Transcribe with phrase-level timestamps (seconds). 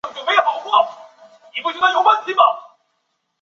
[0.03, 0.97] 中共中央党校
[1.53, 1.77] 经济管理
[2.21, 2.37] 系毕业。